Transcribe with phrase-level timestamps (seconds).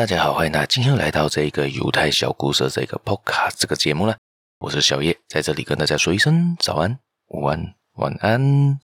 [0.00, 4.16] 大家好，欢迎大家今天来到这个犹太小故事这个 Podcast 这个节目了。
[4.60, 8.80] 我是小叶，在这里跟大家说一声早安、午安、晚安。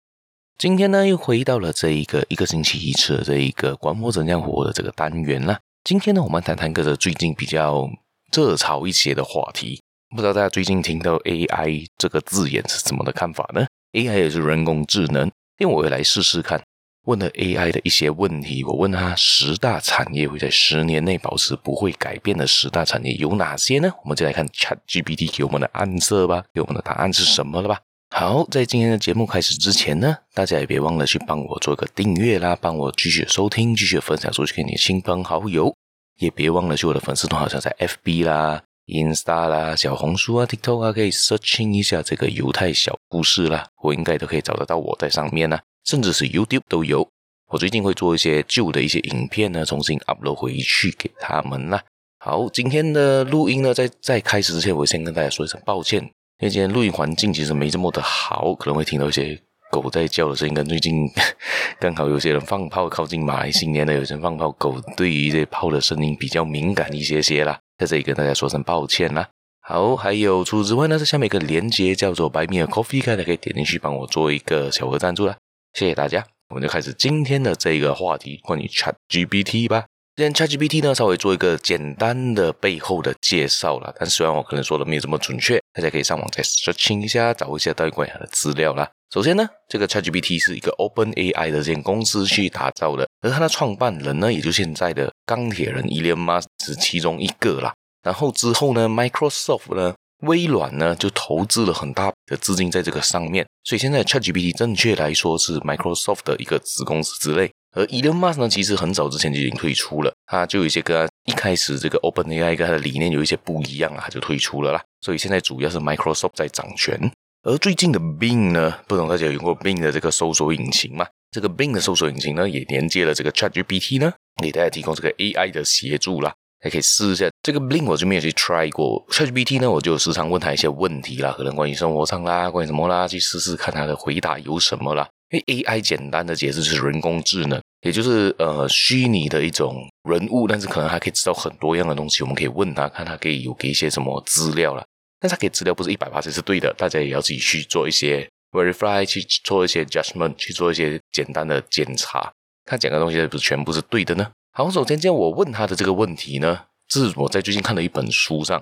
[0.57, 5.59] 今天呢，又回到了这一个一个星期一次的这一个管我怎样活的这个单元了。
[5.83, 7.89] 今天呢，我们谈谈个最近比较
[8.31, 9.83] 热潮一些的话题。
[10.16, 16.63] 不知道大家最近听到 AI 这个字眼是怎么的看法呢？AI 也是人工智能，因为我会来试试看。
[17.05, 23.91] 问了 AI 的一些问题，我问他十大产业会在十年内保持不会改变的十大产业有哪些呢？
[24.03, 27.79] 我们就来看 ChatGPT 给我们的暗色吧，给我们的答案是什么了吧？
[28.13, 35.73] 好，在今天的节目开始之前呢，大家也别忘了去帮我做个订阅啦，帮我继续收听，继续分享出去给你的亲朋好友，
[36.19, 45.58] 也别忘了去我的粉丝团，好像在 FB 啦、Insta 啦、小红书啊、TikTok 啊，可以 searching 一下这个犹太小故事啦，我应该都可以找得到我在上面呢。
[45.85, 47.07] 甚至是 YouTube 都有，
[47.49, 51.81] 我最近会做一些旧的一些影片呢，重新 upload 回去给他们啦。
[52.19, 61.09] 好，今天的录音呢，在在开始之前，我先跟大家说一声抱歉，因为今天录音环境其实没这么的好，可能会听到一些狗在叫的声音，跟最近
[61.79, 69.27] 刚好有些人放炮靠近马来新年的，有些人放炮，狗对于这炮的声音比较敏感一些些啦，在这里跟大家说声抱歉啦。
[69.63, 75.37] 好，还有除此之外呢，这下面一个连接叫做 Buy Me a Coffee，大家可以点进去帮我做一个小额赞助啦。
[75.73, 79.86] 谢谢大家，我们就开始今天的这个话题，关于 ChatGPT 吧。
[80.17, 83.94] 今天 ChatGPT 呢，稍微做一个简单的背后的介绍啦。
[83.97, 88.89] 但虽然我可能说的没有这么准确，大家可以上网再 searching 一下，找一下到底关于它的资料啦。
[89.14, 97.73] 首先呢，这个 ChatGPT 是一个 OpenAI 的这间公司去打造的，而它的创办人呢，也就现在的钢铁人 Elon Musk 是其中一个啦。
[98.03, 99.95] 然后之后呢，Microsoft 呢。
[100.22, 107.52] 微软呢，就投资了很大的资金在这个上面，所以现在 ChatGPT 正确来说是 Microsoft 的一个子公司之类。
[107.73, 114.82] 而 Elon Musk 呢，其实很早之前就已经退出了，他就有一些跟他一开始这个 OpenAI 跟他的理念有一些不一样啊，他就退出了啦。
[114.99, 116.99] 所以现在主要是 Microsoft 在掌权。
[117.43, 121.08] 而最近的 Bing 呢，不懂大家有用过 Bing 的这个搜索引擎吗？
[121.32, 126.33] 这个 Bing 的搜索引擎呢，也连接了这个 ChatGPT 呢，给大家提供这个 AI 的协助啦。
[126.61, 129.04] 还可以试一下这个 Bing，我就没有去 try 过。
[129.10, 135.07] ChatGPT 呢，我就时常问他一些问题啦，可能关于生活上啦，关于什么啦，去试试看他的回答有什么啦。
[135.31, 142.21] 因为 AI 简单的解释是人工智能，也就是呃虚拟的一种人物，但是可能还可以知道很多样的东西。
[142.21, 144.83] 我们可以问他，看他可以有给一些什么资料啦。
[145.19, 152.31] 但是他给资料不是一百趴是对的，大家也要自己去做一些 verify，去做一些 judgment，去做一些简单的检查，
[152.66, 154.30] 看讲的东西是不是全部是对的呢？
[154.54, 158.62] 好，首先，今天我问他的这个问题呢，是我在最近看的一本书上，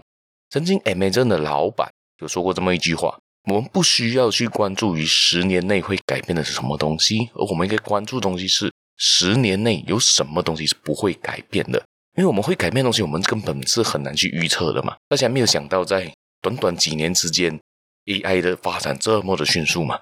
[0.52, 3.18] 曾经 Amazon 的老板有说过这么一句话：
[3.50, 11.84] 我们不需要去关注于十年内会改变的是什么东西，而我们应该关注的东西是十年内有什么东西是不会改变的。
[12.16, 14.96] 因为我们会改变东西，我们根本是很难去预测的嘛。
[15.08, 17.60] 大家没有想到，在短短几年之间
[18.06, 20.00] ，AI 的发展这么的迅速嘛。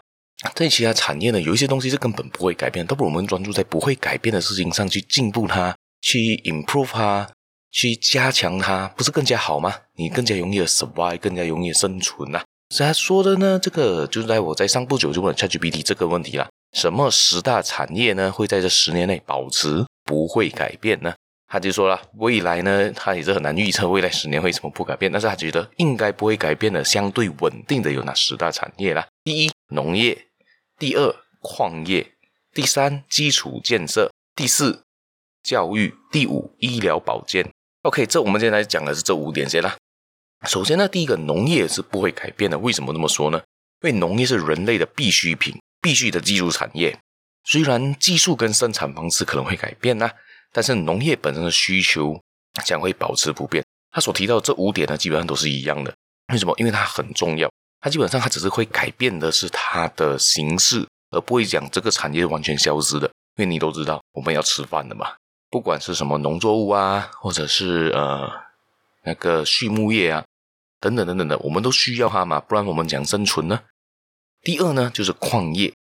[0.54, 7.30] 在其他产业呢，有一些东西是根本不会改变，都不如我们专注在不会改变的事情上去进步它，去 improve 它，
[7.72, 9.74] 去加强它，不是更加好吗？
[9.96, 12.44] 你更加容易的 survive，更加容易的生存呐。
[12.70, 21.16] 所以他说的呢，这个就是在我在上不久就问 ChatGPT 这个问题了，什么十大产业呢会在这十年内保持不会改变呢？
[21.48, 29.08] 他就说了，未来呢，他也是很难预测未来十年会怎么不改变，但是他觉得应该不会改变的，相对稳定的有哪十大产业啦？
[29.24, 30.28] 第一，农业。
[30.80, 32.04] 第二，矿业；
[32.54, 34.84] 第三，基础建设；第四，
[35.42, 37.52] 教育；第五，医疗保健。
[37.82, 39.76] OK，这我们现在来讲的是这五点先啦。
[40.46, 42.60] 首先呢，第一个，农业是不会改变的。
[42.60, 43.40] 为什么这么说呢？
[43.82, 46.96] 因为农业是人类的必需品，必须的基础产业。
[47.44, 50.12] 虽然技术跟生产方式可能会改变呐，
[50.52, 52.20] 但是农业本身的需求
[52.64, 53.64] 将会保持不变。
[53.92, 55.94] 他所提到这五点呢，基本上都是一样的。
[56.32, 56.54] 为什么？
[56.58, 57.50] 因为它很重要。
[57.80, 63.08] 它基本上，它只是会改变的是它的形式，而不会讲这个产业完全消失的。
[63.38, 65.14] 因为你都知道，我们要吃饭的嘛，
[65.50, 68.30] 不管是什么农作物啊，或者是呃
[69.04, 70.26] 那个畜牧业啊，
[70.80, 73.62] 等等等等的，我们都需要它嘛，不然我们讲生存呢。
[74.42, 75.74] 第二呢，就是矿业，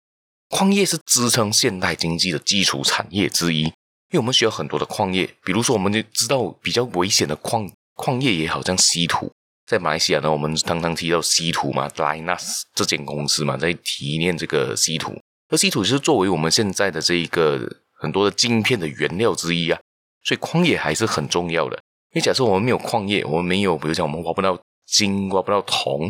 [0.49, 3.73] 矿业是支撑现代经济的基础产业之一，
[4.15, 9.29] 因为我们需要很多的矿业，比如说我们就知道比较危险的矿矿业也好像稀土。
[9.65, 15.19] 在马来西亚呢，我们常常提到稀土嘛，Lynas 这间公司嘛，在提炼这个稀土。
[15.49, 17.69] 而稀土就是作为我们现在的这一个
[17.99, 19.77] 很多的晶片的原料之一啊，
[20.23, 21.75] 所以矿业还是很重要的。
[22.13, 26.09] 因为假设我们没有矿业，我们没有，比如讲我们挖不到金，挖不到铜，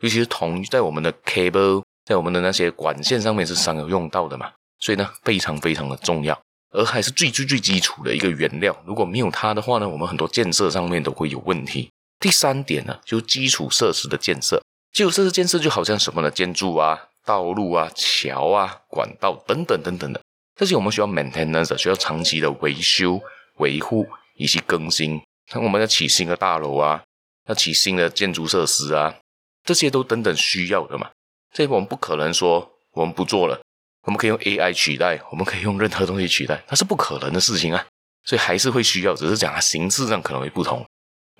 [0.00, 6.40] 尤其是铜在我们的 cable，在我们的那些管线上面是常有用到的嘛，所以呢，非常非常的重要。
[6.72, 8.76] 而还是最最最基础的一个原料。
[8.84, 11.90] 如果没有它的话呢，我们很多建设上面都会有问题。
[12.18, 14.62] 第三点呢，就是基础设施的建设。
[14.92, 16.30] 基础设施建设就好像什么呢？
[16.30, 20.20] 建筑啊、道路啊、桥啊、管道等等等等的，
[20.54, 23.20] 这些我们需要 maintenance，需要长期的维修、
[23.56, 25.20] 维护以及更新。
[25.50, 27.02] 像我们要起新的大楼啊，
[27.48, 29.16] 要起新的建筑设施啊，
[29.64, 31.10] 这些都等等需要的嘛。
[31.52, 33.60] 这个我们不可能说我们不做了，
[34.02, 37.86] 我们可以用 AI 取代，我们可以用任何东西取代，那是不可能的事情啊。
[38.24, 40.84] 所以还是会需要，只是讲它形式上可能会不同。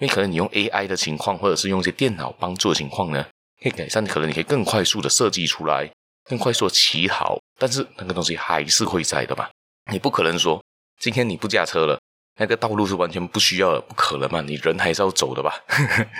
[0.00, 3.24] 因为可能你用 AI 的情况，或者是用一些电脑帮助的情况呢，
[3.62, 5.88] 可以改善，可能你可以更快速的设计出来，
[6.24, 9.48] 更快速的起好，但是那个东西还是会在的嘛。
[9.92, 10.60] 你不可能说
[10.98, 12.00] 今天你不驾车了，
[12.36, 15.54] 那个道路是完全不需要的，不可能嘛，你人还是要走的吧。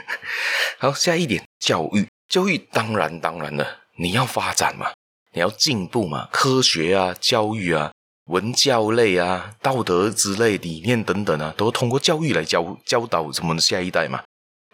[0.79, 4.93] 好，下一点，教育，教育当然当然了，你要发展嘛，
[5.33, 7.93] 你要进步嘛，科学啊，教育啊。
[8.27, 14.23] 文教类啊，道德之类理念等等啊，都通过教育来教教导我们的下一代嘛。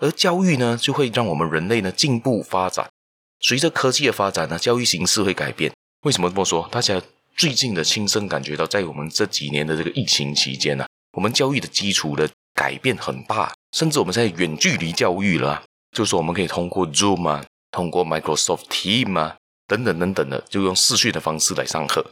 [0.00, 2.88] 而教育呢，就会让我们人类呢进步发展。
[3.40, 5.72] 随着科技的发展呢，教育形式会改变。
[6.02, 6.68] 为什么这么说？
[6.70, 7.00] 大家
[7.36, 15.64] 最近的亲身感觉到，在我们这几年的这个疫情期间呢，我们教育的基础的改变很大，甚至我们现在远距离教育了，
[15.96, 19.36] 就是我们可以通过 Zoom 啊，通过 Microsoft Team 啊，
[19.68, 22.04] 等等等等的，就用视讯的方式来上课。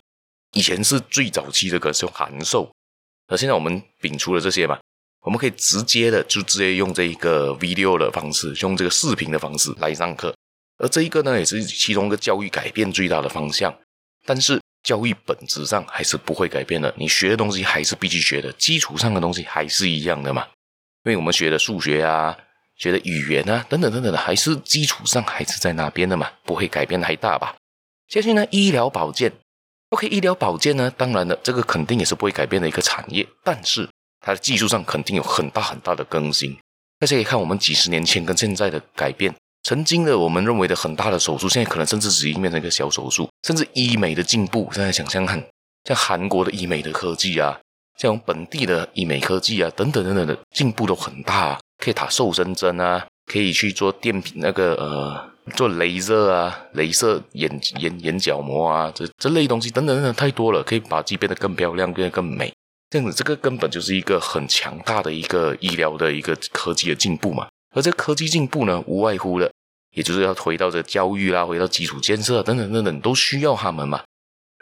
[0.52, 2.70] 以前是最早期的，个是用函授，
[3.26, 4.78] 而现在我们摒除了这些嘛，
[5.22, 10.34] 我们可以直接的就直接用这一个 video 的方式，用这个视频的方式来上课，
[10.78, 13.74] 而这一个呢，也是其中一个教育改变最大的方向。
[14.24, 20.46] 但是教育本质上还是不会改变的，你学的东西还是必须学的，基础上的东西还是一样的嘛。
[21.04, 22.36] 因为我们学的数学啊，
[22.78, 27.55] 觉得语言啊，等等等等的，还是基础上还是在那边的嘛，不会改变太大吧。
[28.08, 29.32] 接下去呢，医疗保健。
[29.90, 33.88] OK，医疗保健呢，当然了，这个肯定也是不会改变的一个产业，但是
[34.20, 36.56] 它的技术上肯定有很大很大的更新。
[36.99, 43.28] 大家可以看我们几十年前跟现在的改变，曾经的我们认为的很大的手术，现在可能甚至只已经变成一个小手术。
[43.46, 45.43] 甚至医美的进步，现在想想看，
[45.84, 47.61] 像韩国的医美的科技啊，
[47.96, 55.37] 像本地的医美科技啊，等等等等的进步都很大啊，可以打瘦身针啊，可以去做电瓶那个呃。
[55.55, 62.52] 做镭射啊，镭射眼眼眼角膜啊，这这类东西等等等等太多了，可以把自己变得更漂亮，变得更美。
[62.90, 67.46] 这样子，这个根本就是一个很强大的一个医疗的一个科技的进步嘛。
[67.73, 69.49] 而这科技进步呢，无外乎的，
[69.94, 74.02] 也就是要回到这教育啦，回到基础建设等等等等，都需要他们嘛。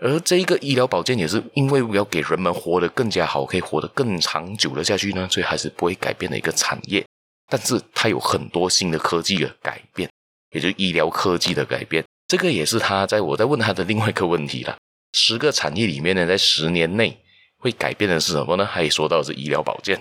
[0.02, 7.05] 而这一个医疗保健也是因为要给人们活得更加好，可以活得更长久的下去呢，所以还是不会改变的一个产业。
[7.49, 10.08] 但是它有很多新的科技的改变。
[10.50, 14.76] 也就医疗科技的改变，这个也是他在我在问他的另外一个问题了。
[15.12, 17.19] 十个产业里面呢，在十年内
[17.58, 18.70] 会改变的是什么呢？
[18.73, 20.00] 他也说到是医疗保健，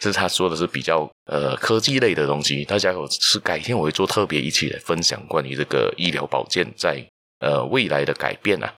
[0.00, 2.64] 这 是他说的是比较呃科技类的东西。
[2.64, 7.06] 大家有是改天我会做特别一期来分享关于这个医疗保健在
[7.40, 8.74] 呃未来的改变啊。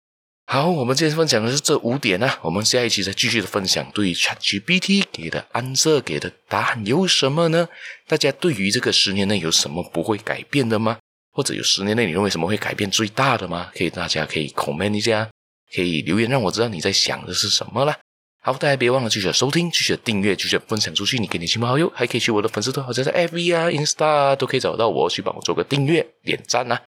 [0.52, 3.88] 好，我们今天分享的是这五点啊，我们下一期再继续的分享。
[3.92, 7.70] 对于 ChatGPT 给的 answer 给的答案有什么呢？
[8.08, 10.98] 大家对于这个十年内有什么不会改变的吗？
[11.32, 13.70] 或者有十年内你认为什么会改变最大的吗？
[13.76, 15.30] 可以，大家可以 comment 一下，
[15.76, 17.96] 可以留言让我知道你在想的是什么啦。
[18.42, 21.20] 好，大家别忘了继续收听，继续订阅，继续分享出去。
[21.20, 26.82] 你给你亲朋好友，还可以去我的粉丝团或者是 FB 啊、Insta 啊，都可以找到我，去帮我做个订阅、点赞啊。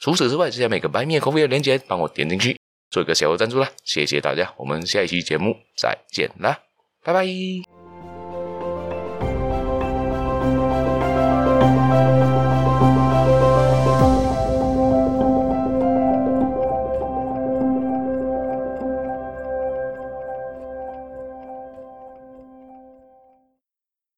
[0.00, 2.59] 除此之外，这些每个 Buy Me a Coffee 的链接，帮我点进去。
[2.90, 6.58] 做一个小额赞助啦，谢谢大家，我们下一期节目再见啦，
[7.04, 7.79] 拜拜。